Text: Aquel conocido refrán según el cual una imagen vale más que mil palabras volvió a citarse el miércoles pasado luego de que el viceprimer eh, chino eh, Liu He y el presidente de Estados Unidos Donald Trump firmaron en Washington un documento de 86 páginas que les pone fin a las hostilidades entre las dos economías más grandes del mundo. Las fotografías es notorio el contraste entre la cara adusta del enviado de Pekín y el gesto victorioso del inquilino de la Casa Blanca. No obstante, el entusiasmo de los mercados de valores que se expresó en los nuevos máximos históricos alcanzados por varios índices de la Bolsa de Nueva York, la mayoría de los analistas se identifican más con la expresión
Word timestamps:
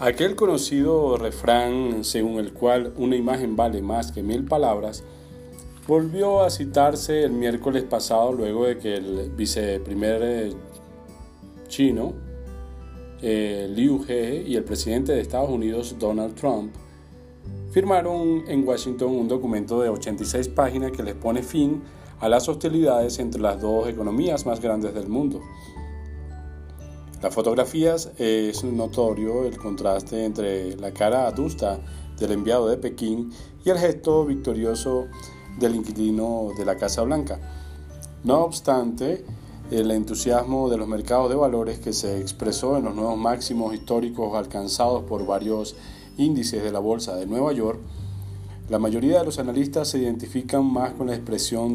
Aquel 0.00 0.34
conocido 0.34 1.18
refrán 1.18 2.04
según 2.04 2.38
el 2.38 2.54
cual 2.54 2.94
una 2.96 3.16
imagen 3.16 3.54
vale 3.54 3.82
más 3.82 4.12
que 4.12 4.22
mil 4.22 4.46
palabras 4.46 5.04
volvió 5.86 6.40
a 6.40 6.48
citarse 6.48 7.22
el 7.22 7.32
miércoles 7.32 7.82
pasado 7.82 8.32
luego 8.32 8.64
de 8.64 8.78
que 8.78 8.94
el 8.94 9.30
viceprimer 9.36 10.22
eh, 10.22 10.52
chino 11.68 12.14
eh, 13.20 13.70
Liu 13.70 14.02
He 14.08 14.42
y 14.46 14.56
el 14.56 14.64
presidente 14.64 15.12
de 15.12 15.20
Estados 15.20 15.50
Unidos 15.50 15.94
Donald 15.98 16.34
Trump 16.34 16.72
firmaron 17.70 18.44
en 18.48 18.66
Washington 18.66 19.14
un 19.14 19.28
documento 19.28 19.82
de 19.82 19.90
86 19.90 20.48
páginas 20.48 20.92
que 20.92 21.02
les 21.02 21.14
pone 21.14 21.42
fin 21.42 21.82
a 22.20 22.28
las 22.30 22.48
hostilidades 22.48 23.18
entre 23.18 23.42
las 23.42 23.60
dos 23.60 23.86
economías 23.86 24.46
más 24.46 24.60
grandes 24.60 24.94
del 24.94 25.08
mundo. 25.10 25.42
Las 27.22 27.34
fotografías 27.34 28.12
es 28.16 28.64
notorio 28.64 29.44
el 29.44 29.58
contraste 29.58 30.24
entre 30.24 30.74
la 30.76 30.92
cara 30.92 31.26
adusta 31.26 31.78
del 32.18 32.32
enviado 32.32 32.66
de 32.66 32.78
Pekín 32.78 33.30
y 33.62 33.68
el 33.68 33.76
gesto 33.76 34.24
victorioso 34.24 35.06
del 35.58 35.74
inquilino 35.74 36.48
de 36.56 36.64
la 36.64 36.76
Casa 36.76 37.02
Blanca. 37.02 37.38
No 38.24 38.40
obstante, 38.40 39.22
el 39.70 39.90
entusiasmo 39.90 40.70
de 40.70 40.78
los 40.78 40.88
mercados 40.88 41.28
de 41.28 41.36
valores 41.36 41.78
que 41.78 41.92
se 41.92 42.18
expresó 42.18 42.78
en 42.78 42.84
los 42.84 42.94
nuevos 42.94 43.18
máximos 43.18 43.74
históricos 43.74 44.34
alcanzados 44.34 45.02
por 45.02 45.26
varios 45.26 45.76
índices 46.16 46.62
de 46.62 46.72
la 46.72 46.78
Bolsa 46.78 47.16
de 47.16 47.26
Nueva 47.26 47.52
York, 47.52 47.80
la 48.70 48.78
mayoría 48.78 49.18
de 49.18 49.26
los 49.26 49.38
analistas 49.38 49.88
se 49.88 49.98
identifican 49.98 50.64
más 50.64 50.94
con 50.94 51.08
la 51.08 51.14
expresión 51.16 51.74